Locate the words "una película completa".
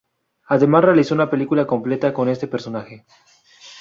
1.13-2.11